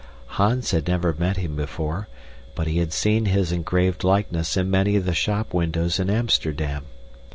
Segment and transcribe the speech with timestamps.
[0.29, 2.07] Hans had never met him before,
[2.55, 6.85] but he had seen his engraved likeness in many of the shop windows in Amsterdam.